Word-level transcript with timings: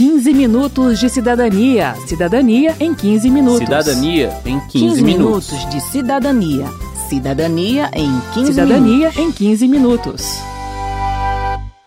15 0.00 0.32
minutos 0.32 0.98
de 0.98 1.10
cidadania. 1.10 1.94
Cidadania 2.06 2.74
em 2.80 2.94
15 2.94 3.28
minutos. 3.28 3.58
Cidadania 3.58 4.40
em 4.46 4.58
15, 4.58 4.70
15 4.70 5.02
minutos. 5.02 5.52
minutos 5.52 5.70
de 5.70 5.80
cidadania. 5.82 6.66
Cidadania 7.10 7.90
em 7.92 8.10
15 8.32 8.46
Cidadania 8.46 9.10
minutos. 9.10 9.18
em 9.18 9.30
15 9.30 9.68
minutos. 9.68 10.38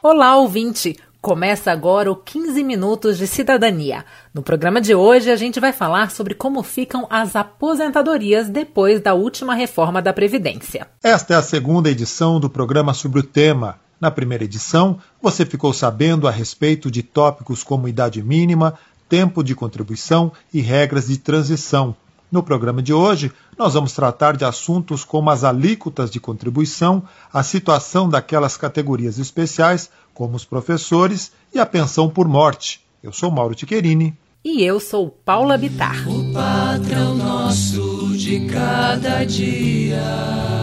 Olá, 0.04 0.38
ouvinte! 0.38 0.96
Começa 1.20 1.72
agora 1.72 2.12
o 2.12 2.16
15 2.16 2.64
Minutos 2.64 3.18
de 3.18 3.26
Cidadania. 3.26 4.06
No 4.32 4.44
programa 4.44 4.80
de 4.80 4.94
hoje, 4.94 5.32
a 5.32 5.36
gente 5.36 5.60
vai 5.60 5.74
falar 5.74 6.12
sobre 6.12 6.36
como 6.36 6.62
ficam 6.62 7.08
as 7.10 7.36
aposentadorias 7.36 8.48
depois 8.48 9.02
da 9.02 9.16
última 9.16 9.56
reforma 9.56 10.04
da 10.04 10.14
Previdência. 10.14 10.86
Esta 11.02 11.34
é 11.34 11.38
a 11.38 11.42
segunda 11.42 11.90
edição 11.90 12.40
do 12.40 12.48
programa 12.48 12.94
sobre 12.94 13.22
o 13.22 13.24
tema. 13.24 13.80
Na 14.04 14.12
primeira 14.12 14.44
edição, 14.44 15.00
você 15.22 15.46
ficou 15.46 15.72
sabendo 15.72 16.28
a 16.28 16.30
respeito 16.30 16.92
de 16.92 17.02
tópicos 17.02 17.64
como 17.64 17.88
idade 17.88 18.22
mínima, 18.22 18.74
tempo 19.08 19.42
de 19.42 19.56
contribuição 19.56 20.30
e 20.54 20.60
regras 20.60 21.08
de 21.08 21.18
transição. 21.18 21.96
No 22.30 22.44
programa 22.44 22.82
de 22.82 22.94
hoje, 22.94 23.32
nós 23.58 23.76
vamos 23.76 23.94
tratar 23.94 24.36
de 24.36 24.44
assuntos 24.44 25.06
como 25.06 25.30
as 25.30 25.46
alíquotas 25.46 26.12
de 26.12 26.20
contribuição, 26.20 27.04
a 27.32 27.44
situação 27.44 28.10
daquelas 28.10 28.58
categorias 28.58 29.20
especiais, 29.20 29.90
como 30.14 30.36
os 30.36 30.44
professores, 30.44 31.32
e 31.54 31.58
a 31.58 31.66
pensão 31.66 32.10
por 32.10 32.28
morte. 32.28 32.82
Eu 33.02 33.14
sou 33.14 33.32
Mauro 33.32 33.56
Tiquerini. 33.56 34.14
E 34.44 34.66
eu 34.66 34.82
sou 34.82 35.18
Paula 35.24 35.58
Bitar. 35.58 36.06
O 36.10 36.34
patrão 36.34 37.16
nosso 37.16 38.18
de 38.18 38.48
cada 38.48 39.24
dia. 39.24 40.63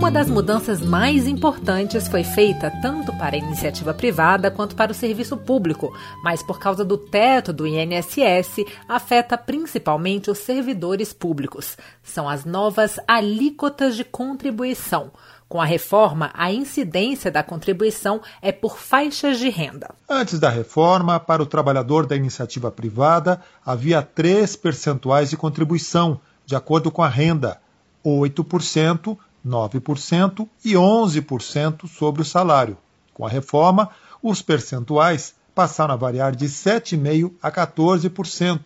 Uma 0.00 0.10
das 0.10 0.30
mudanças 0.30 0.80
mais 0.80 1.26
importantes 1.28 2.08
foi 2.08 2.24
feita 2.24 2.72
tanto 2.80 3.12
para 3.18 3.36
a 3.36 3.38
iniciativa 3.38 3.92
privada 3.92 4.50
quanto 4.50 4.74
para 4.74 4.92
o 4.92 4.94
serviço 4.94 5.36
público, 5.36 5.94
mas 6.24 6.42
por 6.42 6.58
causa 6.58 6.82
do 6.82 6.96
teto 6.96 7.52
do 7.52 7.66
INSS, 7.66 8.64
afeta 8.88 9.36
principalmente 9.36 10.30
os 10.30 10.38
servidores 10.38 11.12
públicos. 11.12 11.76
São 12.02 12.26
as 12.26 12.46
novas 12.46 12.98
alíquotas 13.06 13.94
de 13.94 14.02
contribuição. 14.02 15.12
Com 15.46 15.60
a 15.60 15.66
reforma, 15.66 16.30
a 16.32 16.50
incidência 16.50 17.30
da 17.30 17.42
contribuição 17.42 18.22
é 18.40 18.50
por 18.50 18.78
faixas 18.78 19.38
de 19.38 19.50
renda. 19.50 19.90
Antes 20.08 20.40
da 20.40 20.48
reforma, 20.48 21.20
para 21.20 21.42
o 21.42 21.46
trabalhador 21.46 22.06
da 22.06 22.16
iniciativa 22.16 22.70
privada, 22.70 23.38
havia 23.64 24.00
três 24.00 24.56
percentuais 24.56 25.28
de 25.28 25.36
contribuição, 25.36 26.18
de 26.46 26.56
acordo 26.56 26.90
com 26.90 27.02
a 27.02 27.08
renda: 27.08 27.60
8%, 28.02 29.18
9% 29.46 30.48
e 30.64 30.74
11% 30.74 31.88
sobre 31.88 32.22
o 32.22 32.24
salário. 32.24 32.76
Com 33.14 33.26
a 33.26 33.28
reforma, 33.28 33.90
os 34.22 34.42
percentuais 34.42 35.34
passaram 35.54 35.94
a 35.94 35.96
variar 35.96 36.34
de 36.34 36.46
7,5% 36.46 37.32
a 37.42 37.50
14%, 37.50 38.60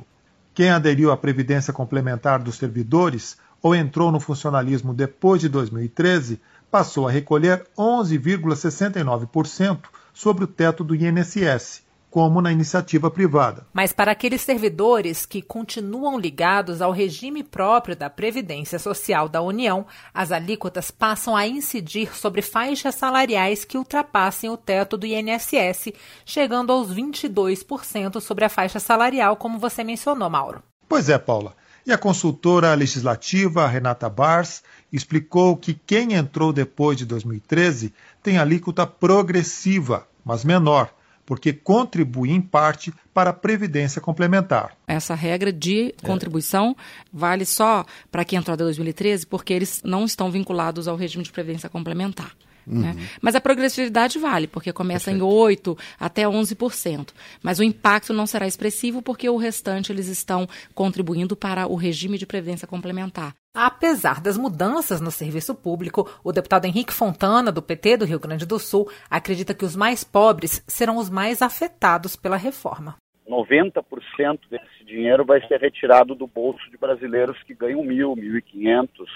Quem 0.52 0.70
aderiu 0.70 1.12
à 1.12 1.16
Previdência 1.16 1.72
Complementar 1.72 2.42
dos 2.42 2.56
Servidores 2.56 3.36
ou 3.62 3.76
entrou 3.76 4.10
no 4.10 4.18
funcionalismo 4.18 4.92
depois 4.92 5.40
de 5.40 5.48
2013 5.48 6.40
passou 6.68 7.06
a 7.06 7.12
recolher 7.12 7.64
11,69% 7.78 9.78
sobre 10.12 10.44
o 10.44 10.46
teto 10.46 10.84
do 10.84 10.94
INSS, 10.94 11.82
como 12.10 12.42
na 12.42 12.50
iniciativa 12.50 13.10
privada. 13.10 13.66
Mas 13.72 13.92
para 13.92 14.12
aqueles 14.12 14.40
servidores 14.40 15.24
que 15.24 15.40
continuam 15.40 16.18
ligados 16.18 16.82
ao 16.82 16.90
regime 16.90 17.44
próprio 17.44 17.94
da 17.94 18.10
Previdência 18.10 18.78
Social 18.78 19.28
da 19.28 19.40
União, 19.40 19.86
as 20.12 20.32
alíquotas 20.32 20.90
passam 20.90 21.36
a 21.36 21.46
incidir 21.46 22.14
sobre 22.16 22.42
faixas 22.42 22.96
salariais 22.96 23.64
que 23.64 23.78
ultrapassem 23.78 24.50
o 24.50 24.56
teto 24.56 24.96
do 24.96 25.06
INSS, 25.06 25.92
chegando 26.24 26.72
aos 26.72 26.92
22% 26.92 28.20
sobre 28.20 28.44
a 28.44 28.48
faixa 28.48 28.80
salarial, 28.80 29.36
como 29.36 29.58
você 29.58 29.84
mencionou, 29.84 30.28
Mauro. 30.28 30.62
Pois 30.88 31.08
é, 31.08 31.16
Paula. 31.16 31.54
E 31.86 31.92
a 31.92 31.98
consultora 31.98 32.74
legislativa 32.74 33.66
Renata 33.66 34.08
Bars 34.08 34.62
explicou 34.92 35.56
que 35.56 35.72
quem 35.72 36.12
entrou 36.12 36.52
depois 36.52 36.98
de 36.98 37.06
2013 37.06 37.94
tem 38.22 38.38
alíquota 38.38 38.86
progressiva, 38.86 40.06
mas 40.24 40.44
menor, 40.44 40.92
porque 41.24 41.52
contribui 41.52 42.30
em 42.30 42.40
parte 42.40 42.92
para 43.14 43.30
a 43.30 43.32
previdência 43.32 44.00
complementar. 44.00 44.76
Essa 44.86 45.14
regra 45.14 45.52
de 45.52 45.94
contribuição 46.02 46.76
é. 46.78 46.82
vale 47.12 47.44
só 47.44 47.84
para 48.10 48.24
quem 48.24 48.38
entrou 48.38 48.54
em 48.54 48.58
2013, 48.58 49.26
porque 49.26 49.52
eles 49.52 49.80
não 49.84 50.04
estão 50.04 50.30
vinculados 50.30 50.88
ao 50.88 50.96
regime 50.96 51.24
de 51.24 51.32
previdência 51.32 51.68
complementar. 51.68 52.32
Uhum. 52.66 52.80
Né? 52.80 52.96
Mas 53.20 53.34
a 53.34 53.40
progressividade 53.40 54.18
vale, 54.18 54.46
porque 54.46 54.72
começa 54.72 55.10
Perfeito. 55.10 55.26
em 55.26 55.56
8% 55.56 55.78
até 55.98 56.22
11%. 56.24 57.08
Mas 57.42 57.58
o 57.58 57.64
impacto 57.64 58.12
não 58.12 58.26
será 58.26 58.46
expressivo, 58.46 59.02
porque 59.02 59.28
o 59.28 59.36
restante 59.36 59.92
eles 59.92 60.08
estão 60.08 60.48
contribuindo 60.74 61.36
para 61.36 61.66
o 61.66 61.74
regime 61.74 62.18
de 62.18 62.26
previdência 62.26 62.66
complementar. 62.66 63.34
Apesar 63.52 64.20
das 64.20 64.38
mudanças 64.38 65.00
no 65.00 65.10
serviço 65.10 65.54
público, 65.54 66.08
o 66.22 66.30
deputado 66.30 66.66
Henrique 66.66 66.92
Fontana, 66.92 67.50
do 67.50 67.60
PT 67.60 67.96
do 67.96 68.04
Rio 68.04 68.20
Grande 68.20 68.46
do 68.46 68.58
Sul, 68.60 68.88
acredita 69.10 69.52
que 69.52 69.64
os 69.64 69.74
mais 69.74 70.04
pobres 70.04 70.62
serão 70.68 70.96
os 70.98 71.10
mais 71.10 71.42
afetados 71.42 72.14
pela 72.14 72.36
reforma. 72.36 72.96
90% 73.28 74.40
desse 74.50 74.84
dinheiro 74.84 75.24
vai 75.24 75.40
ser 75.46 75.60
retirado 75.60 76.14
do 76.14 76.26
bolso 76.26 76.68
de 76.70 76.76
brasileiros 76.76 77.40
que 77.44 77.54
ganham 77.54 77.82
mil, 77.82 78.14
mil 78.14 78.36
e 78.36 78.42
quinhentos, 78.42 79.10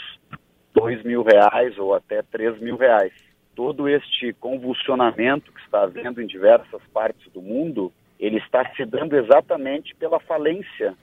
dois 0.73 1.03
mil 1.05 1.23
reais 1.23 1.77
ou 1.79 1.95
até 1.95 2.23
três 2.23 2.61
mil 2.61 2.77
reais 2.77 3.13
todo 3.55 3.89
este 3.89 4.33
convulsionamento 4.35 5.53
que 5.53 5.61
está 5.61 5.83
havendo 5.83 6.21
em 6.21 6.27
diversas 6.27 6.83
partes 6.93 7.31
do 7.33 7.41
mundo, 7.41 7.93
ele 8.19 8.39
está 8.39 8.69
se 8.75 8.85
dando 8.85 9.17
exatamente 9.17 9.95
pela 9.95 10.21
falência 10.21 10.95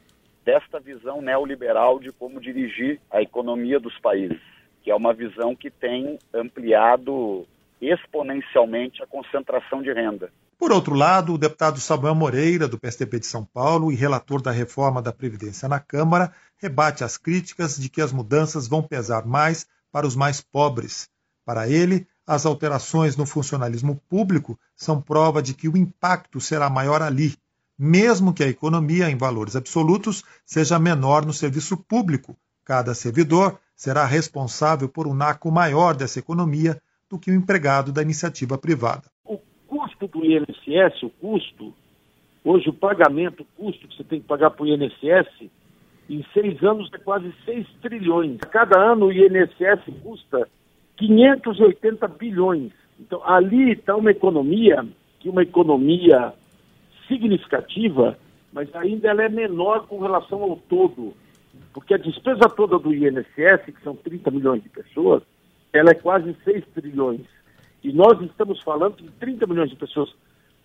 desta 0.44 0.80
visão 0.80 1.22
neoliberal 1.22 2.00
de 2.00 2.12
como 2.12 2.42
dirigir 2.42 3.00
a 3.10 3.22
economia 3.22 3.80
dos 3.80 3.98
países, 4.00 4.42
que 4.84 4.90
é 4.90 4.96
uma 4.96 5.14
visão 5.14 5.56
que 5.56 5.70
tem 5.70 6.18
ampliado 6.34 7.46
exponencialmente 7.82 9.02
a 9.02 9.08
concentração 9.08 9.82
de 9.82 9.92
renda. 9.92 10.32
Por 10.58 10.72
outro 10.72 10.94
lado, 10.94 11.34
o 11.34 11.38
deputado 11.40 11.80
Samuel 11.80 12.14
Moreira, 12.14 12.68
do 12.68 12.80
PSDB 12.80 13.20
de 13.20 13.26
São 13.26 13.44
Paulo 13.44 13.92
e 13.92 13.96
relator 13.96 14.42
da 14.42 14.52
reforma 14.52 15.02
da 15.02 15.12
Previdência 15.12 15.68
na 15.68 15.80
Câmara, 15.80 16.32
rebate 16.58 17.04
as 17.04 17.18
críticas 17.18 17.78
de 17.78 17.90
que 17.90 18.00
as 18.00 18.12
mudanças 18.12 18.68
vão 18.68 18.84
pesar 18.84 19.26
mais 19.26 19.66
para 19.92 20.06
os 20.06 20.16
mais 20.16 20.40
pobres. 20.40 21.10
Para 21.44 21.68
ele, 21.68 22.08
as 22.26 22.46
alterações 22.46 23.18
no 23.18 23.26
funcionalismo 23.26 24.02
público 24.10 24.60
são 24.76 25.02
prova 25.02 25.42
de 25.42 25.54
que 25.54 25.68
o 25.68 25.78
impacto 25.78 26.40
será 26.40 26.70
maior 26.70 27.02
ali, 27.02 27.36
mesmo 27.78 28.34
que 28.34 28.44
a 28.44 28.48
economia, 28.48 29.10
em 29.10 29.18
valores 29.18 29.56
absolutos, 29.56 30.24
seja 30.46 30.78
menor 30.78 31.26
no 31.26 31.34
serviço 31.34 31.76
público. 31.76 32.38
Cada 32.64 32.94
servidor 32.94 33.60
será 33.76 34.06
responsável 34.06 34.88
por 34.88 35.08
um 35.08 35.14
naco 35.14 35.52
maior 35.52 35.96
dessa 35.96 36.20
economia 36.20 36.80
do 37.10 37.18
que 37.18 37.32
o 37.32 37.36
empregado 37.36 37.92
da 37.92 38.02
iniciativa 38.02 38.58
privada. 38.58 39.04
O 39.26 39.40
custo 39.68 40.08
do 40.08 40.24
INSS, 40.24 41.04
o 41.04 41.10
custo, 41.10 41.74
hoje 42.46 42.70
o 42.70 42.74
pagamento, 42.74 43.42
o 43.42 43.64
custo 43.64 43.88
que 43.88 43.98
você 43.98 44.04
tem 44.04 44.22
que 44.22 44.28
pagar 44.28 44.52
para 44.52 44.64
o 44.64 44.68
INSS, 44.68 45.50
em 46.10 46.26
seis 46.34 46.62
anos 46.64 46.90
é 46.94 46.98
quase 46.98 47.34
6 47.46 47.68
trilhões. 47.82 48.38
Cada 48.52 48.78
ano 48.80 49.08
o 49.08 49.12
INSS 49.12 49.84
custa 50.04 50.48
580 51.08 52.08
bilhões. 52.08 52.72
Então, 53.00 53.22
ali 53.26 53.72
está 53.72 53.96
uma 53.96 54.12
economia, 54.12 54.86
que 55.20 55.30
uma 55.30 55.42
economia 55.42 56.34
significativa, 57.08 58.18
mas 58.54 58.74
ainda 58.76 59.10
ela 59.10 59.24
é 59.24 59.30
menor 59.30 59.88
com 59.88 60.00
relação 60.00 60.44
ao 60.44 60.58
todo. 60.58 61.14
Porque 61.74 61.94
a 61.94 61.98
despesa 61.98 62.50
toda 62.50 62.78
do 62.78 62.94
INSS, 62.94 63.66
que 63.66 63.84
são 63.84 63.96
30 63.96 64.30
milhões 64.32 64.62
de 64.62 64.70
pessoas, 64.70 65.24
ela 65.74 65.92
é 65.92 65.96
quase 65.96 66.36
6 66.44 66.66
trilhões. 66.76 67.22
E 67.84 67.92
nós 67.92 68.22
estamos 68.22 68.62
falando 68.62 68.98
de 68.98 69.10
30 69.12 69.48
milhões 69.48 69.70
de 69.70 69.76
pessoas. 69.76 70.14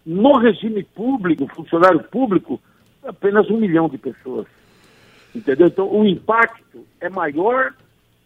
No 0.05 0.37
regime 0.39 0.83
público, 0.83 1.49
funcionário 1.55 2.03
público, 2.05 2.61
apenas 3.03 3.49
um 3.51 3.57
milhão 3.57 3.89
de 3.89 3.97
pessoas. 3.97 4.47
Entendeu? 5.35 5.69
Então, 5.69 5.91
o 5.91 6.05
impacto 6.05 6.85
é 7.01 7.09
maior 7.09 7.75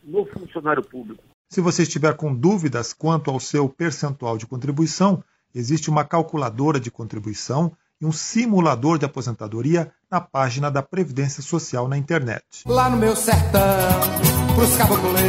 no 0.04 0.24
funcionário 0.24 0.82
público. 0.82 1.29
Se 1.52 1.60
você 1.60 1.82
estiver 1.82 2.14
com 2.14 2.32
dúvidas 2.32 2.92
quanto 2.92 3.28
ao 3.28 3.40
seu 3.40 3.68
percentual 3.68 4.38
de 4.38 4.46
contribuição, 4.46 5.20
existe 5.52 5.90
uma 5.90 6.04
calculadora 6.04 6.78
de 6.78 6.92
contribuição 6.92 7.72
e 8.00 8.06
um 8.06 8.12
simulador 8.12 8.98
de 8.98 9.04
aposentadoria 9.04 9.90
na 10.08 10.20
página 10.20 10.70
da 10.70 10.80
Previdência 10.80 11.42
Social 11.42 11.88
na 11.88 11.98
internet. 11.98 12.44
Lá 12.66 12.88
no 12.88 12.96
meu 12.96 13.16
sertão, 13.16 13.60
pros 14.54 14.76
caboclos 14.76 15.20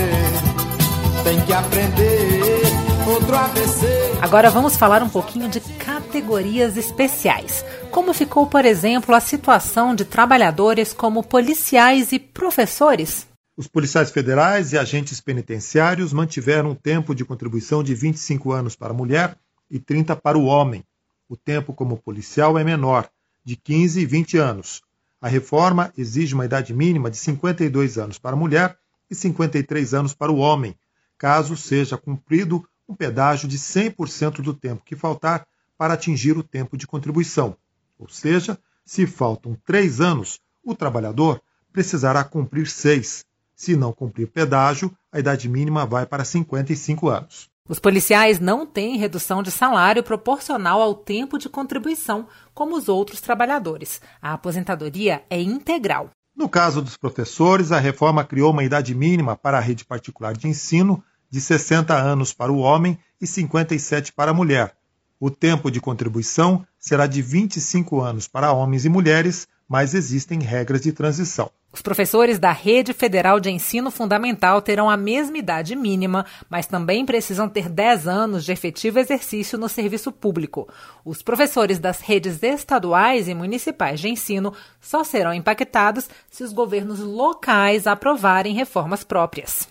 tem 1.23 1.43
que 1.43 1.53
aprender 1.53 2.65
outro 3.11 3.35
ABC. 3.35 3.87
Agora 4.21 4.51
vamos 4.51 4.77
falar 4.77 5.01
um 5.01 5.09
pouquinho 5.09 5.49
de 5.49 5.59
categorias 5.59 6.77
especiais. 6.77 7.65
Como 7.89 8.13
ficou, 8.13 8.45
por 8.45 8.63
exemplo, 8.63 9.15
a 9.15 9.19
situação 9.19 9.95
de 9.95 10.05
trabalhadores 10.05 10.93
como 10.93 11.23
policiais 11.23 12.11
e 12.11 12.19
professores? 12.19 13.30
Os 13.61 13.67
policiais 13.67 14.09
federais 14.09 14.73
e 14.73 14.77
agentes 14.79 15.21
penitenciários 15.21 16.11
mantiveram 16.11 16.71
um 16.71 16.75
tempo 16.75 17.13
de 17.13 17.23
contribuição 17.23 17.83
de 17.83 17.93
25 17.93 18.51
anos 18.51 18.75
para 18.75 18.89
a 18.89 18.95
mulher 18.95 19.37
e 19.69 19.77
30 19.77 20.15
para 20.15 20.35
o 20.35 20.45
homem. 20.45 20.83
O 21.29 21.37
tempo 21.37 21.71
como 21.71 21.95
policial 21.95 22.57
é 22.57 22.63
menor, 22.63 23.07
de 23.45 23.55
15 23.55 24.01
e 24.01 24.05
20 24.07 24.37
anos. 24.39 24.81
A 25.21 25.27
reforma 25.27 25.93
exige 25.95 26.33
uma 26.33 26.43
idade 26.43 26.73
mínima 26.73 27.11
de 27.11 27.17
52 27.17 27.99
anos 27.99 28.17
para 28.17 28.35
a 28.35 28.39
mulher 28.39 28.75
e 29.11 29.13
53 29.13 29.93
anos 29.93 30.15
para 30.15 30.31
o 30.31 30.37
homem, 30.37 30.75
caso 31.15 31.55
seja 31.55 31.99
cumprido 31.99 32.67
um 32.89 32.95
pedágio 32.95 33.47
de 33.47 33.59
100% 33.59 34.41
do 34.41 34.55
tempo 34.55 34.81
que 34.83 34.95
faltar 34.95 35.45
para 35.77 35.93
atingir 35.93 36.35
o 36.35 36.41
tempo 36.41 36.75
de 36.75 36.87
contribuição. 36.87 37.55
Ou 37.99 38.09
seja, 38.09 38.57
se 38.83 39.05
faltam 39.05 39.55
três 39.63 40.01
anos, 40.01 40.39
o 40.63 40.73
trabalhador 40.73 41.39
precisará 41.71 42.23
cumprir 42.23 42.67
seis. 42.67 43.23
Se 43.61 43.75
não 43.75 43.93
cumprir 43.93 44.25
pedágio, 44.25 44.91
a 45.11 45.19
idade 45.19 45.47
mínima 45.47 45.85
vai 45.85 46.03
para 46.03 46.25
55 46.25 47.07
anos. 47.09 47.47
Os 47.69 47.77
policiais 47.77 48.39
não 48.39 48.65
têm 48.65 48.97
redução 48.97 49.43
de 49.43 49.51
salário 49.51 50.01
proporcional 50.01 50.81
ao 50.81 50.95
tempo 50.95 51.37
de 51.37 51.47
contribuição, 51.47 52.27
como 52.55 52.75
os 52.75 52.89
outros 52.89 53.21
trabalhadores. 53.21 54.01
A 54.19 54.33
aposentadoria 54.33 55.21
é 55.29 55.39
integral. 55.39 56.09
No 56.35 56.49
caso 56.49 56.81
dos 56.81 56.97
professores, 56.97 57.71
a 57.71 57.77
reforma 57.77 58.23
criou 58.23 58.49
uma 58.49 58.63
idade 58.63 58.95
mínima 58.95 59.37
para 59.37 59.59
a 59.59 59.61
rede 59.61 59.85
particular 59.85 60.35
de 60.35 60.47
ensino 60.47 61.03
de 61.29 61.39
60 61.39 61.93
anos 61.93 62.33
para 62.33 62.51
o 62.51 62.57
homem 62.57 62.97
e 63.21 63.27
57 63.27 64.11
para 64.11 64.31
a 64.31 64.33
mulher. 64.33 64.75
O 65.19 65.29
tempo 65.29 65.69
de 65.69 65.79
contribuição 65.79 66.65
será 66.79 67.05
de 67.05 67.21
25 67.21 68.01
anos 68.01 68.27
para 68.27 68.51
homens 68.51 68.85
e 68.85 68.89
mulheres, 68.89 69.47
mas 69.71 69.93
existem 69.93 70.41
regras 70.41 70.81
de 70.81 70.91
transição. 70.91 71.49
Os 71.71 71.81
professores 71.81 72.37
da 72.37 72.51
Rede 72.51 72.91
Federal 72.91 73.39
de 73.39 73.49
Ensino 73.49 73.89
Fundamental 73.89 74.61
terão 74.61 74.89
a 74.89 74.97
mesma 74.97 75.37
idade 75.37 75.77
mínima, 75.77 76.25
mas 76.49 76.67
também 76.67 77.05
precisam 77.05 77.47
ter 77.47 77.69
10 77.69 78.05
anos 78.05 78.43
de 78.43 78.51
efetivo 78.51 78.99
exercício 78.99 79.57
no 79.57 79.69
serviço 79.69 80.11
público. 80.11 80.67
Os 81.05 81.21
professores 81.21 81.79
das 81.79 82.01
redes 82.01 82.43
estaduais 82.43 83.29
e 83.29 83.33
municipais 83.33 84.01
de 84.01 84.09
ensino 84.09 84.53
só 84.81 85.05
serão 85.05 85.33
impactados 85.33 86.09
se 86.29 86.43
os 86.43 86.51
governos 86.51 86.99
locais 86.99 87.87
aprovarem 87.87 88.53
reformas 88.53 89.05
próprias. 89.05 89.69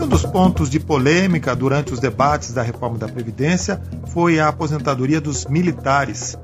Um 0.00 0.08
dos 0.08 0.24
pontos 0.24 0.70
de 0.70 0.80
polêmica 0.80 1.54
durante 1.54 1.92
os 1.92 2.00
debates 2.00 2.54
da 2.54 2.62
reforma 2.62 2.96
da 2.96 3.08
Previdência 3.08 3.78
foi 4.06 4.40
a 4.40 4.48
aposentadoria 4.48 5.20
dos 5.20 5.44
militares. 5.44 6.34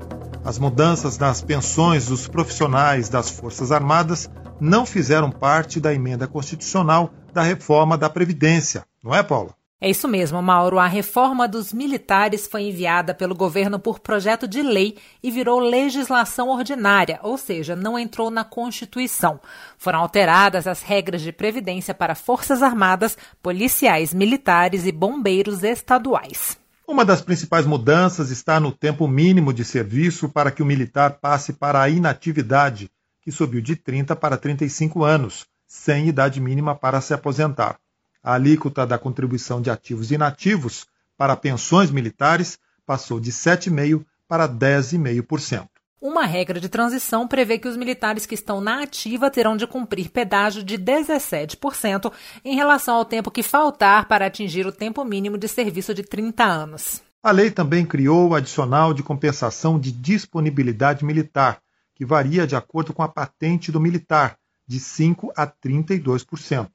As 0.49 0.57
mudanças 0.57 1.19
nas 1.19 1.43
pensões 1.43 2.07
dos 2.07 2.27
profissionais 2.27 3.07
das 3.07 3.29
Forças 3.29 3.71
Armadas 3.71 4.27
não 4.59 4.83
fizeram 4.83 5.29
parte 5.29 5.79
da 5.79 5.93
emenda 5.93 6.27
constitucional 6.27 7.11
da 7.31 7.43
reforma 7.43 7.95
da 7.95 8.09
Previdência, 8.09 8.83
não 9.03 9.13
é, 9.13 9.21
Paula? 9.21 9.53
É 9.79 9.87
isso 9.87 10.07
mesmo, 10.07 10.41
Mauro. 10.41 10.79
A 10.79 10.87
reforma 10.87 11.47
dos 11.47 11.71
militares 11.71 12.47
foi 12.47 12.63
enviada 12.63 13.13
pelo 13.13 13.35
governo 13.35 13.77
por 13.77 13.99
projeto 13.99 14.47
de 14.47 14.63
lei 14.63 14.97
e 15.21 15.29
virou 15.29 15.59
legislação 15.59 16.49
ordinária, 16.49 17.19
ou 17.21 17.37
seja, 17.37 17.75
não 17.75 17.97
entrou 17.99 18.31
na 18.31 18.43
Constituição. 18.43 19.39
Foram 19.77 19.99
alteradas 19.99 20.65
as 20.65 20.81
regras 20.81 21.21
de 21.21 21.31
previdência 21.31 21.93
para 21.93 22.15
Forças 22.15 22.63
Armadas, 22.63 23.15
policiais 23.39 24.15
militares 24.15 24.87
e 24.87 24.91
bombeiros 24.91 25.61
estaduais. 25.63 26.57
Uma 26.89 27.05
das 27.05 27.21
principais 27.21 27.67
mudanças 27.67 28.31
está 28.31 28.59
no 28.59 28.71
tempo 28.71 29.07
mínimo 29.07 29.53
de 29.53 29.63
serviço 29.63 30.27
para 30.27 30.49
que 30.49 30.63
o 30.63 30.65
militar 30.65 31.19
passe 31.19 31.53
para 31.53 31.79
a 31.79 31.87
inatividade, 31.87 32.89
que 33.21 33.31
subiu 33.31 33.61
de 33.61 33.75
30 33.75 34.15
para 34.15 34.35
35 34.35 35.03
anos, 35.03 35.45
sem 35.67 36.07
idade 36.07 36.41
mínima 36.41 36.73
para 36.73 36.99
se 36.99 37.13
aposentar. 37.13 37.77
A 38.23 38.33
alíquota 38.33 38.87
da 38.87 38.97
contribuição 38.97 39.61
de 39.61 39.69
ativos 39.69 40.09
inativos 40.09 40.87
para 41.15 41.35
pensões 41.35 41.91
militares 41.91 42.57
passou 42.87 43.19
de 43.19 43.31
7,5% 43.31 44.03
para 44.27 44.49
10,5%. 44.49 45.69
Uma 46.01 46.25
regra 46.25 46.61
de 46.61 46.69
transição 46.69 47.27
prevê 47.27 47.59
que 47.59 47.67
os 47.67 47.75
militares 47.75 48.25
que 48.25 48.33
estão 48.33 48.61
na 48.61 48.83
ativa 48.83 49.29
terão 49.29 49.57
de 49.57 49.67
cumprir 49.67 50.09
pedágio 50.09 50.63
de 50.63 50.77
17% 50.77 52.09
em 52.45 52.55
relação 52.55 52.95
ao 52.95 53.03
tempo 53.03 53.29
que 53.29 53.43
faltar 53.43 54.07
para 54.07 54.25
atingir 54.25 54.65
o 54.65 54.71
tempo 54.71 55.03
mínimo 55.03 55.37
de 55.37 55.49
serviço 55.49 55.93
de 55.93 56.01
30 56.01 56.41
anos. 56.41 57.01
A 57.21 57.31
lei 57.31 57.51
também 57.51 57.85
criou 57.85 58.29
o 58.29 58.35
adicional 58.35 58.93
de 58.93 59.03
compensação 59.03 59.77
de 59.77 59.91
disponibilidade 59.91 61.03
militar, 61.03 61.61
que 61.93 62.05
varia 62.05 62.47
de 62.47 62.55
acordo 62.55 62.93
com 62.93 63.03
a 63.03 63.09
patente 63.09 63.69
do 63.69 63.79
militar, 63.81 64.37
de 64.65 64.79
5% 64.79 65.31
a 65.35 65.45
32%. 65.45 66.69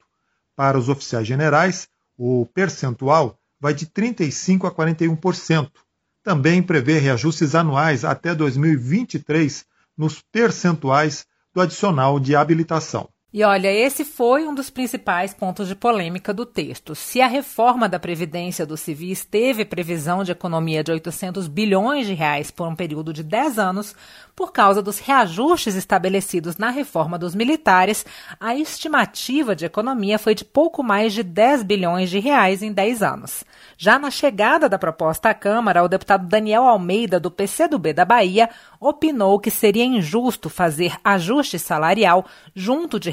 Para 0.55 0.77
os 0.77 0.91
oficiais 0.91 1.27
generais, 1.27 1.89
o 2.19 2.45
percentual 2.53 3.39
vai 3.59 3.73
de 3.73 3.87
35% 3.87 4.67
a 4.67 4.71
41%. 4.71 5.71
Também 6.25 6.63
prevê 6.63 6.99
reajustes 6.99 7.55
anuais 7.55 8.03
até 8.03 8.35
2023 8.35 9.67
nos 9.97 10.23
percentuais 10.33 11.27
do 11.53 11.61
adicional 11.61 12.19
de 12.19 12.35
habilitação. 12.35 13.11
E 13.37 13.43
olha, 13.43 13.67
esse 13.69 14.05
foi 14.05 14.47
um 14.47 14.55
dos 14.55 14.71
principais 14.71 15.35
pontos 15.35 15.67
de 15.67 15.75
polêmica 15.75 16.33
do 16.33 16.47
texto. 16.47 16.95
Se 16.95 17.21
a 17.21 17.27
reforma 17.27 17.89
da 17.89 17.99
Previdência 17.99 18.65
dos 18.65 18.79
civis 18.79 19.25
teve 19.25 19.65
previsão 19.65 20.23
de 20.23 20.31
economia 20.31 20.85
de 20.85 20.93
800 20.93 21.49
bilhões 21.49 22.07
de 22.07 22.15
reais 22.15 22.53
por 22.53 22.69
um 22.69 22.77
período 22.77 23.13
de 23.13 23.25
10 23.25 23.59
anos, 23.59 23.97
por 24.37 24.53
causa 24.53 24.81
dos 24.81 25.01
reajustes 25.01 25.75
estabelecidos 25.75 26.59
na 26.59 26.71
reforma 26.71 27.19
dos 27.19 27.35
militares, 27.35 28.07
a 28.39 28.55
estimativa 28.55 29.57
de 29.57 29.65
economia 29.65 30.17
foi 30.17 30.37
de 30.37 30.45
pouco 30.45 30.81
mais 30.85 31.13
de 31.13 31.25
10 31.25 31.65
bilhões 31.65 32.11
de 32.11 32.21
reais 32.21 32.63
em 32.63 32.73
10 32.73 33.03
anos. 33.03 33.45
Já 33.77 33.99
na 33.99 34.13
chegada 34.13 34.69
da 34.69 34.79
proposta 34.79 35.31
à 35.31 35.35
Câmara, 35.35 35.83
o 35.83 35.89
deputado 35.89 36.29
Daniel 36.29 36.65
Almeida, 36.65 37.19
do 37.19 37.33
PCdoB 37.33 37.93
da 37.93 38.05
Bahia, 38.05 38.49
opinou 38.81 39.41
que 39.41 39.51
seria 39.51 39.85
injusto 39.85 40.49
fazer 40.49 40.97
ajuste 41.03 41.59
salarial 41.59 42.25
junto 42.55 43.01
de 43.01 43.11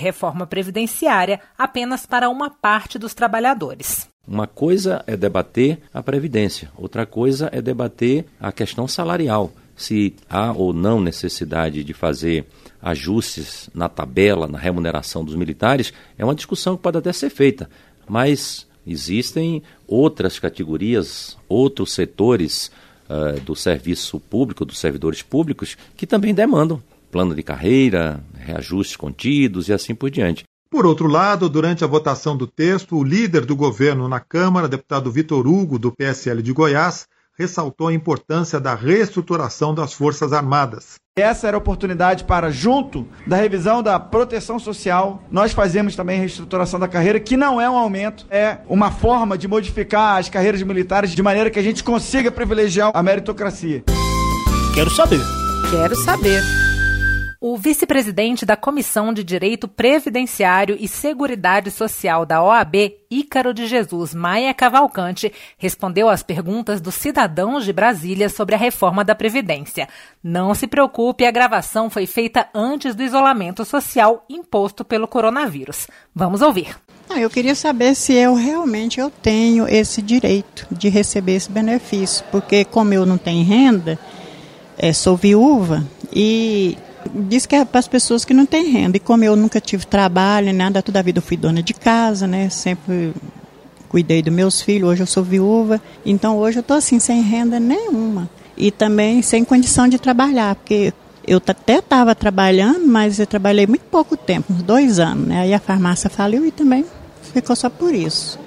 previdenciária 0.48 1.40
apenas 1.58 2.06
para 2.06 2.30
uma 2.30 2.50
parte 2.50 3.00
dos 3.00 3.14
trabalhadores. 3.14 4.10
Uma 4.28 4.48
coisa 4.48 5.04
é 5.08 5.18
debater 5.18 5.80
a 5.94 6.04
previdência, 6.04 6.72
outra 6.78 7.06
coisa 7.06 7.50
é 7.52 7.62
debater 7.62 8.26
a 8.40 8.52
questão 8.52 8.88
salarial 8.88 9.52
se 9.82 10.14
há 10.30 10.52
ou 10.52 10.74
não 10.74 11.02
necessidade 11.02 11.84
de 11.84 11.94
fazer 11.94 12.46
ajustes 12.82 13.70
na 13.74 13.90
tabela, 13.90 14.48
na 14.48 14.58
remuneração 14.58 15.24
dos 15.24 15.36
militares, 15.36 15.94
é 16.18 16.24
uma 16.24 16.36
discussão 16.36 16.78
que 16.78 16.84
pode 16.84 16.98
até 16.98 17.12
ser 17.12 17.30
feita, 17.30 17.70
mas 18.08 18.68
existem 18.86 19.62
outras 19.88 20.40
categorias, 20.40 21.38
outros 21.48 21.94
setores 21.94 22.72
uh, 23.10 23.40
do 23.42 23.56
serviço 23.56 24.20
público, 24.20 24.66
dos 24.66 24.80
servidores 24.80 25.22
públicos, 25.22 25.78
que 25.96 26.08
também 26.08 26.34
demandam 26.34 26.82
plano 27.12 27.36
de 27.36 27.44
carreira, 27.44 28.24
reajustes 28.34 28.96
contidos 28.96 29.68
e 29.68 29.74
assim 29.74 29.94
por 29.94 30.10
diante. 30.10 30.44
Por 30.70 30.86
outro 30.86 31.08
lado, 31.08 31.50
durante 31.50 31.84
a 31.84 31.88
votação 31.88 32.38
do 32.38 32.48
texto, 32.48 32.96
o 32.96 33.04
líder 33.04 33.46
do 33.46 33.58
governo 33.58 34.08
na 34.08 34.22
Câmara, 34.22 34.70
deputado 34.70 35.12
Vitor 35.12 35.46
Hugo, 35.46 35.78
do 35.78 35.92
PSL 35.92 36.42
de 36.42 36.54
Goiás, 36.54 37.06
ressaltou 37.38 37.88
a 37.88 37.94
importância 37.94 38.60
da 38.60 38.74
reestruturação 38.74 39.76
das 39.76 39.94
Forças 39.94 40.32
Armadas. 40.32 40.96
Essa 41.18 41.48
era 41.50 41.58
a 41.58 41.60
oportunidade 41.60 42.24
para, 42.24 42.50
junto 42.50 43.06
da 43.28 43.36
revisão 43.36 43.84
da 43.84 44.00
proteção 44.00 44.58
social, 44.58 45.22
nós 45.30 45.52
fazemos 45.52 45.94
também 45.94 46.18
a 46.18 46.20
reestruturação 46.20 46.80
da 46.80 46.88
carreira, 46.88 47.20
que 47.20 47.36
não 47.36 47.60
é 47.60 47.70
um 47.70 47.78
aumento, 47.78 48.26
é 48.30 48.60
uma 48.66 48.92
forma 48.92 49.38
de 49.38 49.48
modificar 49.50 50.20
as 50.20 50.30
carreiras 50.30 50.64
militares 50.64 51.12
de 51.12 51.22
maneira 51.22 51.50
que 51.50 51.60
a 51.60 51.64
gente 51.64 51.84
consiga 51.84 52.32
privilegiar 52.32 52.92
a 52.94 53.04
meritocracia. 53.04 53.84
Quero 54.74 54.90
saber. 54.90 55.20
Quero 55.70 55.96
saber. 55.98 56.71
O 57.44 57.58
vice-presidente 57.58 58.46
da 58.46 58.56
Comissão 58.56 59.12
de 59.12 59.24
Direito 59.24 59.68
Previdenciário 59.68 60.78
e 60.80 60.88
Seguridade 60.88 61.72
Social 61.72 62.24
da 62.24 62.44
OAB, 62.44 62.94
Ícaro 63.10 63.52
de 63.52 63.66
Jesus 63.66 64.14
Maia 64.14 64.54
Cavalcante, 64.54 65.34
respondeu 65.58 66.08
às 66.08 66.22
perguntas 66.22 66.80
dos 66.80 66.94
cidadãos 66.94 67.66
de 67.66 67.74
Brasília 67.74 68.30
sobre 68.30 68.54
a 68.54 68.60
reforma 68.60 69.04
da 69.04 69.16
Previdência. 69.16 69.90
Não 70.24 70.54
se 70.54 70.68
preocupe, 70.68 71.26
a 71.26 71.32
gravação 71.32 71.90
foi 71.90 72.06
feita 72.06 72.48
antes 72.54 72.94
do 72.94 73.02
isolamento 73.02 73.66
social 73.66 74.24
imposto 74.30 74.86
pelo 74.86 75.08
coronavírus. 75.08 75.88
Vamos 76.14 76.44
ouvir. 76.44 76.78
eu 77.10 77.28
queria 77.28 77.56
saber 77.56 77.96
se 77.96 78.14
eu 78.14 78.36
realmente 78.36 79.00
eu 79.00 79.10
tenho 79.10 79.68
esse 79.68 80.00
direito 80.00 80.68
de 80.70 80.90
receber 80.90 81.38
esse 81.38 81.50
benefício, 81.50 82.24
porque 82.32 82.64
como 82.64 82.94
eu 82.94 83.04
não 83.04 83.18
tenho 83.18 83.44
renda, 83.44 83.98
é, 84.78 84.94
sou 84.94 85.18
viúva 85.18 85.84
e 86.14 86.78
Diz 87.14 87.46
que 87.46 87.56
é 87.56 87.66
para 87.66 87.80
as 87.80 87.88
pessoas 87.88 88.24
que 88.24 88.34
não 88.34 88.46
têm 88.46 88.72
renda. 88.72 88.98
E 88.98 89.00
como 89.00 89.24
eu 89.24 89.36
nunca 89.36 89.60
tive 89.60 89.86
trabalho, 89.86 90.54
nada, 90.54 90.82
toda 90.82 91.00
a 91.00 91.02
vida 91.02 91.20
eu 91.20 91.24
fui 91.24 91.38
dona 91.38 91.62
de 91.64 91.74
casa, 91.74 92.28
né? 92.28 92.50
Sempre 92.50 93.14
cuidei 93.90 94.22
dos 94.22 94.34
meus 94.34 94.62
filhos, 94.62 94.90
hoje 94.90 95.04
eu 95.04 95.08
sou 95.08 95.24
viúva. 95.24 95.82
Então 96.06 96.38
hoje 96.38 96.60
eu 96.60 96.62
estou 96.62 96.78
assim, 96.78 97.00
sem 97.00 97.22
renda 97.22 97.60
nenhuma. 97.60 98.30
E 98.56 98.72
também 98.72 99.22
sem 99.22 99.44
condição 99.44 99.88
de 99.88 99.98
trabalhar, 99.98 100.56
porque 100.56 100.94
eu 101.28 101.42
até 101.46 101.80
estava 101.80 102.16
trabalhando, 102.16 102.88
mas 102.88 103.20
eu 103.20 103.28
trabalhei 103.28 103.68
muito 103.68 103.84
pouco 103.84 104.18
tempo, 104.18 104.54
uns 104.54 104.64
dois 104.64 105.00
anos, 105.00 105.28
né? 105.28 105.42
Aí 105.42 105.54
a 105.54 105.60
farmácia 105.60 106.10
faliu 106.10 106.46
e 106.46 106.52
também 106.52 106.86
ficou 107.34 107.56
só 107.56 107.70
por 107.70 107.94
isso. 107.94 108.40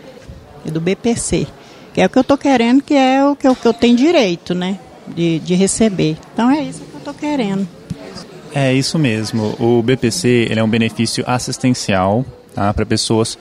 E 0.65 0.71
do 0.71 0.81
BPC, 0.81 1.47
que 1.93 2.01
é 2.01 2.07
o 2.07 2.09
que 2.09 2.19
eu 2.19 2.23
estou 2.23 2.39
querendo, 2.39 2.83
que 2.83 2.95
é 2.95 3.25
o 3.25 3.37
que 3.37 3.47
eu, 3.47 3.55
que 3.55 3.67
eu 3.67 3.73
tenho 3.73 3.97
direito, 3.97 4.55
né? 4.55 4.79
De, 5.07 5.39
de 5.41 5.55
receber. 5.55 6.17
Então 6.33 6.51
é 6.51 6.63
isso 6.63 6.81
que 6.81 6.95
eu 6.95 6.99
estou 6.99 7.15
querendo. 7.15 7.69
É 8.55 8.73
isso 8.73 9.01
mesmo. 9.01 9.57
O 9.59 9.83
BPC 9.83 10.47
ele 10.49 10.61
é 10.61 10.63
um 10.63 10.69
benefício 10.69 11.25
assistencial 11.27 12.25
tá, 12.55 12.73
para 12.73 12.87
pessoas 12.87 13.37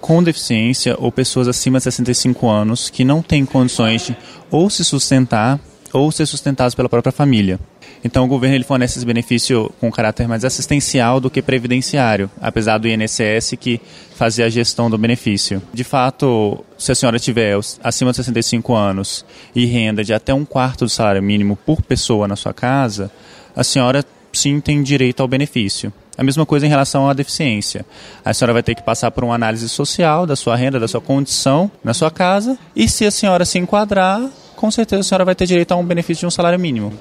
com 0.00 0.20
deficiência 0.20 0.96
ou 0.98 1.12
pessoas 1.12 1.46
acima 1.46 1.78
de 1.78 1.84
65 1.84 2.48
anos 2.48 2.90
que 2.90 3.04
não 3.04 3.22
têm 3.22 3.46
condições 3.46 4.06
de 4.06 4.16
ou 4.50 4.68
se 4.68 4.84
sustentar 4.84 5.60
ou 5.92 6.10
ser 6.10 6.26
sustentados 6.26 6.74
pela 6.74 6.88
própria 6.88 7.12
família. 7.12 7.60
Então 8.04 8.24
o 8.24 8.28
governo 8.28 8.56
ele 8.56 8.64
fornece 8.64 8.98
esse 8.98 9.06
benefício 9.06 9.72
com 9.80 9.90
caráter 9.90 10.26
mais 10.26 10.44
assistencial 10.44 11.20
do 11.20 11.30
que 11.30 11.40
previdenciário, 11.40 12.28
apesar 12.40 12.78
do 12.78 12.88
INSS 12.88 13.54
que 13.58 13.80
fazia 14.16 14.46
a 14.46 14.48
gestão 14.48 14.90
do 14.90 14.98
benefício. 14.98 15.62
De 15.72 15.84
fato, 15.84 16.64
se 16.76 16.90
a 16.90 16.94
senhora 16.94 17.20
tiver 17.20 17.56
acima 17.82 18.10
de 18.10 18.16
65 18.16 18.74
anos 18.74 19.24
e 19.54 19.64
renda 19.64 20.02
de 20.02 20.12
até 20.12 20.34
um 20.34 20.44
quarto 20.44 20.84
do 20.84 20.90
salário 20.90 21.22
mínimo 21.22 21.56
por 21.64 21.80
pessoa 21.82 22.26
na 22.26 22.34
sua 22.34 22.52
casa, 22.52 23.10
a 23.54 23.64
senhora 23.64 24.04
sim 24.36 24.60
tem 24.60 24.82
direito 24.82 25.20
ao 25.20 25.28
benefício. 25.28 25.92
A 26.16 26.22
mesma 26.22 26.46
coisa 26.46 26.66
em 26.66 26.68
relação 26.68 27.08
à 27.08 27.12
deficiência. 27.12 27.84
A 28.24 28.32
senhora 28.32 28.52
vai 28.52 28.62
ter 28.62 28.74
que 28.74 28.82
passar 28.82 29.10
por 29.10 29.24
uma 29.24 29.34
análise 29.34 29.68
social 29.68 30.26
da 30.26 30.34
sua 30.34 30.56
renda, 30.56 30.80
da 30.80 30.88
sua 30.88 31.00
condição 31.00 31.70
na 31.84 31.92
sua 31.92 32.10
casa, 32.10 32.58
e 32.74 32.88
se 32.88 33.04
a 33.04 33.10
senhora 33.10 33.44
se 33.44 33.58
enquadrar, 33.58 34.30
com 34.54 34.70
certeza 34.70 35.00
a 35.00 35.04
senhora 35.04 35.24
vai 35.24 35.34
ter 35.34 35.46
direito 35.46 35.72
a 35.72 35.76
um 35.76 35.84
benefício 35.84 36.20
de 36.20 36.26
um 36.26 36.30
salário 36.30 36.58
mínimo. 36.58 36.92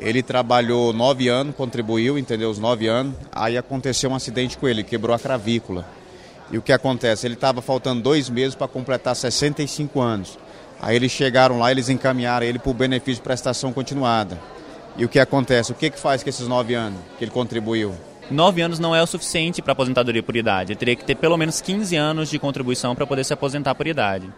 Ele 0.00 0.22
trabalhou 0.22 0.92
nove 0.92 1.28
anos, 1.28 1.56
contribuiu, 1.56 2.18
entendeu? 2.18 2.50
Os 2.50 2.58
nove 2.58 2.86
anos. 2.86 3.14
Aí 3.32 3.56
aconteceu 3.56 4.10
um 4.10 4.14
acidente 4.14 4.56
com 4.56 4.68
ele, 4.68 4.84
quebrou 4.84 5.14
a 5.14 5.18
cravícula. 5.18 5.86
E 6.50 6.56
o 6.56 6.62
que 6.62 6.72
acontece? 6.72 7.26
Ele 7.26 7.34
estava 7.34 7.60
faltando 7.60 8.02
dois 8.02 8.30
meses 8.30 8.54
para 8.54 8.68
completar 8.68 9.16
65 9.16 10.00
anos. 10.00 10.38
Aí 10.80 10.94
eles 10.94 11.10
chegaram 11.10 11.58
lá, 11.58 11.70
eles 11.70 11.88
encaminharam 11.88 12.46
ele 12.46 12.58
para 12.58 12.70
o 12.70 12.74
benefício 12.74 13.16
de 13.16 13.22
prestação 13.22 13.72
continuada. 13.72 14.38
E 14.98 15.04
o 15.04 15.08
que 15.08 15.20
acontece? 15.20 15.70
O 15.70 15.76
que, 15.76 15.90
que 15.90 15.98
faz 15.98 16.24
com 16.24 16.28
esses 16.28 16.48
nove 16.48 16.74
anos 16.74 16.98
que 17.16 17.24
ele 17.24 17.30
contribuiu? 17.30 17.94
Nove 18.28 18.60
anos 18.60 18.80
não 18.80 18.94
é 18.94 19.02
o 19.02 19.06
suficiente 19.06 19.62
para 19.62 19.72
aposentadoria 19.72 20.22
por 20.24 20.34
idade. 20.34 20.72
Ele 20.72 20.78
teria 20.78 20.96
que 20.96 21.04
ter 21.04 21.14
pelo 21.14 21.36
menos 21.36 21.60
15 21.60 21.94
anos 21.94 22.28
de 22.28 22.38
contribuição 22.38 22.96
para 22.96 23.06
poder 23.06 23.24
se 23.24 23.32
aposentar 23.32 23.76
por 23.76 23.86
idade. 23.86 24.28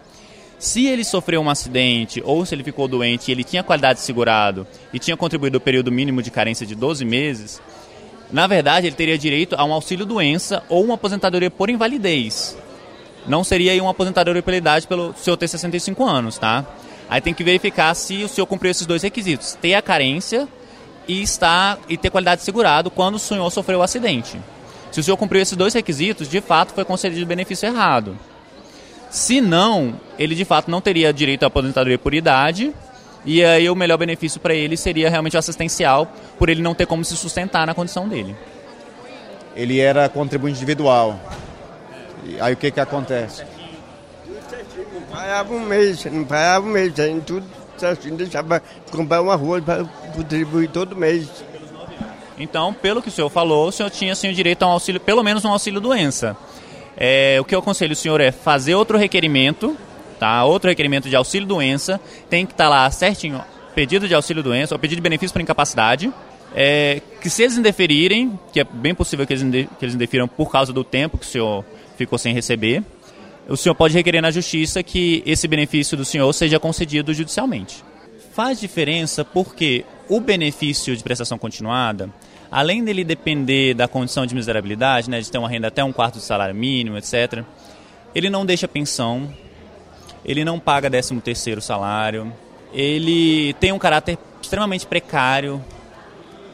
Se 0.58 0.86
ele 0.86 1.02
sofreu 1.02 1.40
um 1.40 1.48
acidente 1.48 2.22
ou 2.22 2.44
se 2.44 2.54
ele 2.54 2.62
ficou 2.62 2.86
doente 2.86 3.28
e 3.28 3.32
ele 3.32 3.42
tinha 3.42 3.62
qualidade 3.62 4.00
de 4.00 4.04
segurado 4.04 4.66
e 4.92 4.98
tinha 4.98 5.16
contribuído 5.16 5.56
o 5.56 5.60
período 5.60 5.90
mínimo 5.90 6.22
de 6.22 6.30
carência 6.30 6.66
de 6.66 6.74
12 6.74 7.06
meses, 7.06 7.62
na 8.30 8.46
verdade 8.46 8.86
ele 8.86 8.94
teria 8.94 9.16
direito 9.16 9.56
a 9.56 9.64
um 9.64 9.72
auxílio 9.72 10.04
doença 10.04 10.62
ou 10.68 10.84
uma 10.84 10.94
aposentadoria 10.94 11.50
por 11.50 11.70
invalidez. 11.70 12.58
Não 13.26 13.42
seria 13.42 13.82
uma 13.82 13.92
aposentadoria 13.92 14.42
por 14.42 14.52
idade 14.52 14.86
pelo 14.86 15.14
senhor 15.14 15.38
ter 15.38 15.48
65 15.48 16.04
anos, 16.06 16.36
tá? 16.36 16.66
Aí 17.10 17.20
tem 17.20 17.34
que 17.34 17.42
verificar 17.42 17.92
se 17.94 18.22
o 18.22 18.28
senhor 18.28 18.46
cumpriu 18.46 18.70
esses 18.70 18.86
dois 18.86 19.02
requisitos: 19.02 19.58
ter 19.60 19.74
a 19.74 19.82
carência 19.82 20.46
e 21.08 21.20
estar 21.20 21.76
e 21.88 21.96
ter 21.96 22.08
qualidade 22.08 22.38
de 22.38 22.44
segurado 22.44 22.88
quando 22.88 23.16
o 23.16 23.18
senhor 23.18 23.50
sofreu 23.50 23.80
o 23.80 23.82
acidente. 23.82 24.40
Se 24.92 25.00
o 25.00 25.02
senhor 25.02 25.16
cumpriu 25.16 25.42
esses 25.42 25.56
dois 25.56 25.74
requisitos, 25.74 26.28
de 26.28 26.40
fato 26.40 26.72
foi 26.72 26.84
concedido 26.84 27.26
benefício 27.26 27.66
errado. 27.66 28.16
Se 29.10 29.40
não, 29.40 29.94
ele 30.16 30.36
de 30.36 30.44
fato 30.44 30.70
não 30.70 30.80
teria 30.80 31.12
direito 31.12 31.42
à 31.42 31.48
aposentadoria 31.48 31.98
por 31.98 32.14
idade, 32.14 32.72
e 33.24 33.44
aí 33.44 33.68
o 33.68 33.74
melhor 33.74 33.98
benefício 33.98 34.40
para 34.40 34.54
ele 34.54 34.76
seria 34.76 35.10
realmente 35.10 35.34
o 35.34 35.38
assistencial, 35.38 36.12
por 36.38 36.48
ele 36.48 36.62
não 36.62 36.76
ter 36.76 36.86
como 36.86 37.04
se 37.04 37.16
sustentar 37.16 37.66
na 37.66 37.74
condição 37.74 38.08
dele. 38.08 38.36
Ele 39.56 39.80
era 39.80 40.08
contribuinte 40.08 40.58
individual. 40.58 41.18
Aí 42.40 42.54
o 42.54 42.56
que 42.56 42.70
que 42.70 42.78
acontece? 42.78 43.44
Pagava 45.10 45.52
um 45.52 45.60
mês, 45.60 46.04
não 46.06 46.24
pagava 46.24 46.66
um 46.66 46.70
mês, 46.70 46.98
aí 46.98 47.20
tudo 47.20 47.44
assim, 47.84 48.14
deixava 48.14 48.62
comprar 48.90 49.22
uma 49.22 49.34
rua 49.34 49.60
para 49.60 49.84
contribuir 50.14 50.68
todo 50.68 50.96
mês. 50.96 51.28
Então, 52.38 52.72
pelo 52.72 53.02
que 53.02 53.08
o 53.08 53.12
senhor 53.12 53.28
falou, 53.28 53.68
o 53.68 53.72
senhor 53.72 53.90
tinha 53.90 54.12
assim, 54.12 54.30
o 54.30 54.34
direito 54.34 54.62
a 54.62 54.66
um 54.66 54.70
auxílio, 54.70 55.00
pelo 55.00 55.22
menos 55.22 55.44
um 55.44 55.50
auxílio 55.50 55.80
doença. 55.80 56.36
É, 56.96 57.38
o 57.40 57.44
que 57.44 57.54
eu 57.54 57.58
aconselho 57.58 57.92
o 57.92 57.96
senhor 57.96 58.20
é 58.20 58.32
fazer 58.32 58.74
outro 58.74 58.96
requerimento, 58.96 59.76
tá? 60.18 60.44
Outro 60.44 60.68
requerimento 60.68 61.08
de 61.08 61.16
auxílio 61.16 61.46
doença, 61.46 62.00
tem 62.28 62.46
que 62.46 62.52
estar 62.52 62.64
tá 62.64 62.70
lá 62.70 62.90
certinho, 62.90 63.42
pedido 63.74 64.08
de 64.08 64.14
auxílio 64.14 64.42
doença 64.42 64.74
ou 64.74 64.78
pedido 64.78 64.96
de 64.96 65.02
benefício 65.02 65.32
por 65.32 65.40
incapacidade. 65.40 66.12
É, 66.54 67.00
que 67.20 67.30
se 67.30 67.42
eles 67.42 67.56
indeferirem, 67.56 68.38
que 68.52 68.60
é 68.60 68.64
bem 68.64 68.94
possível 68.94 69.26
que 69.26 69.32
eles, 69.32 69.68
que 69.78 69.84
eles 69.84 69.94
indefiram 69.94 70.26
por 70.26 70.50
causa 70.50 70.72
do 70.72 70.82
tempo 70.82 71.16
que 71.16 71.24
o 71.24 71.28
senhor 71.28 71.64
ficou 71.96 72.18
sem 72.18 72.34
receber, 72.34 72.82
o 73.50 73.56
senhor 73.56 73.74
pode 73.74 73.94
requerer 73.94 74.22
na 74.22 74.30
justiça 74.30 74.80
que 74.80 75.24
esse 75.26 75.48
benefício 75.48 75.96
do 75.96 76.04
senhor 76.04 76.32
seja 76.32 76.60
concedido 76.60 77.12
judicialmente. 77.12 77.84
Faz 78.32 78.60
diferença 78.60 79.24
porque 79.24 79.84
o 80.08 80.20
benefício 80.20 80.96
de 80.96 81.02
prestação 81.02 81.36
continuada, 81.36 82.08
além 82.48 82.84
dele 82.84 83.02
depender 83.02 83.74
da 83.74 83.88
condição 83.88 84.24
de 84.24 84.36
miserabilidade, 84.36 85.10
né, 85.10 85.20
de 85.20 85.28
ter 85.28 85.38
uma 85.38 85.48
renda 85.48 85.66
até 85.66 85.82
um 85.82 85.92
quarto 85.92 86.14
do 86.14 86.20
salário 86.20 86.54
mínimo, 86.54 86.96
etc., 86.96 87.44
ele 88.14 88.30
não 88.30 88.46
deixa 88.46 88.68
pensão, 88.68 89.28
ele 90.24 90.44
não 90.44 90.60
paga 90.60 90.88
13 90.88 91.20
terceiro 91.20 91.60
salário, 91.60 92.32
ele 92.72 93.52
tem 93.54 93.72
um 93.72 93.78
caráter 93.78 94.16
extremamente 94.40 94.86
precário, 94.86 95.62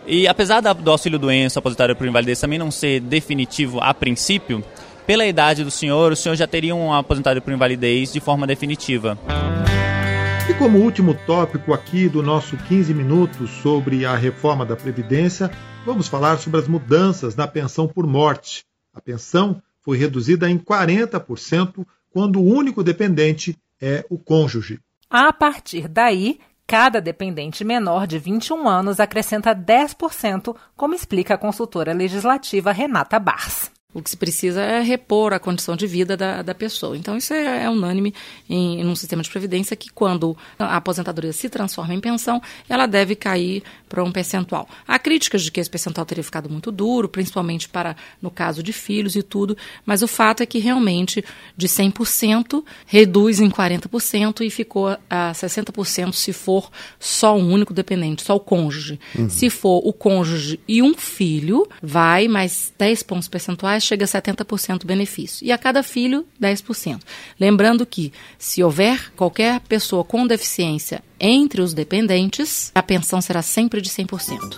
e 0.06 0.26
apesar 0.26 0.60
do 0.60 0.90
auxílio 0.90 1.18
doença, 1.18 1.58
aposentadoria 1.58 1.94
por 1.94 2.06
invalidez 2.06 2.40
também 2.40 2.58
não 2.58 2.70
ser 2.70 3.00
definitivo 3.00 3.80
a 3.80 3.92
princípio, 3.92 4.64
pela 5.06 5.24
idade 5.24 5.62
do 5.62 5.70
senhor, 5.70 6.12
o 6.12 6.16
senhor 6.16 6.34
já 6.34 6.46
teria 6.46 6.74
um 6.74 6.92
aposentado 6.92 7.40
por 7.40 7.52
invalidez 7.52 8.12
de 8.12 8.18
forma 8.18 8.46
definitiva. 8.46 9.16
E 10.50 10.54
como 10.54 10.78
último 10.78 11.14
tópico 11.26 11.72
aqui 11.72 12.08
do 12.08 12.22
nosso 12.22 12.56
15 12.56 12.92
minutos 12.92 13.50
sobre 13.62 14.04
a 14.04 14.16
reforma 14.16 14.66
da 14.66 14.76
Previdência, 14.76 15.50
vamos 15.84 16.08
falar 16.08 16.38
sobre 16.38 16.60
as 16.60 16.68
mudanças 16.68 17.36
na 17.36 17.46
pensão 17.46 17.86
por 17.86 18.06
morte. 18.06 18.64
A 18.92 19.00
pensão 19.00 19.62
foi 19.80 19.96
reduzida 19.96 20.50
em 20.50 20.58
40% 20.58 21.86
quando 22.10 22.40
o 22.40 22.44
único 22.44 22.82
dependente 22.82 23.56
é 23.80 24.04
o 24.10 24.18
cônjuge. 24.18 24.80
A 25.08 25.32
partir 25.32 25.86
daí, 25.86 26.40
cada 26.66 27.00
dependente 27.00 27.64
menor 27.64 28.06
de 28.06 28.18
21 28.18 28.68
anos 28.68 28.98
acrescenta 28.98 29.54
10%, 29.54 30.56
como 30.76 30.94
explica 30.94 31.34
a 31.34 31.38
consultora 31.38 31.92
legislativa 31.92 32.72
Renata 32.72 33.18
Bars. 33.18 33.75
O 33.94 34.02
que 34.02 34.10
se 34.10 34.16
precisa 34.16 34.60
é 34.60 34.82
repor 34.82 35.32
a 35.32 35.38
condição 35.38 35.74
de 35.74 35.86
vida 35.86 36.16
da, 36.16 36.42
da 36.42 36.54
pessoa. 36.54 36.96
Então, 36.96 37.16
isso 37.16 37.32
é, 37.32 37.64
é 37.64 37.70
unânime 37.70 38.12
em, 38.48 38.80
em 38.80 38.86
um 38.86 38.94
sistema 38.94 39.22
de 39.22 39.30
previdência 39.30 39.74
que, 39.74 39.90
quando 39.90 40.36
a 40.58 40.76
aposentadoria 40.76 41.32
se 41.32 41.48
transforma 41.48 41.94
em 41.94 42.00
pensão, 42.00 42.42
ela 42.68 42.86
deve 42.86 43.14
cair 43.14 43.62
para 43.88 44.04
um 44.04 44.12
percentual. 44.12 44.68
Há 44.86 44.98
críticas 44.98 45.42
de 45.42 45.50
que 45.50 45.60
esse 45.60 45.70
percentual 45.70 46.04
teria 46.04 46.22
ficado 46.22 46.50
muito 46.50 46.70
duro, 46.70 47.08
principalmente 47.08 47.68
para 47.68 47.96
no 48.20 48.30
caso 48.30 48.62
de 48.62 48.72
filhos 48.72 49.16
e 49.16 49.22
tudo, 49.22 49.56
mas 49.84 50.02
o 50.02 50.08
fato 50.08 50.42
é 50.42 50.46
que 50.46 50.58
realmente 50.58 51.24
de 51.56 51.68
100% 51.68 52.62
reduz 52.86 53.40
em 53.40 53.48
40% 53.48 54.44
e 54.44 54.50
ficou 54.50 54.88
a 55.08 55.32
60% 55.32 56.12
se 56.12 56.32
for 56.32 56.70
só 56.98 57.36
um 57.36 57.50
único 57.50 57.72
dependente, 57.72 58.22
só 58.22 58.34
o 58.36 58.40
cônjuge. 58.40 58.98
Uhum. 59.16 59.30
Se 59.30 59.48
for 59.48 59.80
o 59.84 59.92
cônjuge 59.92 60.60
e 60.66 60.82
um 60.82 60.94
filho, 60.94 61.66
vai 61.82 62.28
mais 62.28 62.74
10 62.76 63.02
pontos 63.04 63.28
percentuais 63.28 63.85
chega 63.86 64.04
a 64.04 64.08
70% 64.08 64.84
benefício. 64.84 65.46
E 65.46 65.52
a 65.52 65.58
cada 65.58 65.82
filho, 65.82 66.26
10%. 66.40 67.00
Lembrando 67.38 67.86
que, 67.86 68.12
se 68.38 68.62
houver 68.62 69.12
qualquer 69.16 69.60
pessoa 69.60 70.04
com 70.04 70.26
deficiência 70.26 71.02
entre 71.18 71.60
os 71.60 71.72
dependentes, 71.72 72.70
a 72.74 72.82
pensão 72.82 73.20
será 73.20 73.42
sempre 73.42 73.80
de 73.80 73.88
100%. 73.88 74.56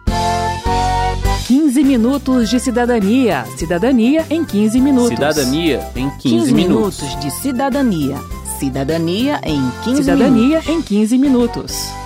15 1.47 1.85
minutos 1.85 2.49
de 2.49 2.59
cidadania. 2.61 3.45
Cidadania 3.57 4.25
em 4.31 4.45
15 4.45 4.81
minutos. 4.81 5.11
Cidadania 5.11 5.81
em 5.97 6.09
15, 6.09 6.21
15 6.21 6.55
minutos. 6.55 7.03
minutos 7.03 7.21
de 7.21 7.31
cidadania. 7.31 8.17
Cidadania 8.59 9.41
em 9.45 9.61
15 9.85 10.03
Cidadania 10.03 10.31
minutos. 10.31 10.69
em 10.69 10.83
15 10.83 11.19
minutos. 11.19 12.02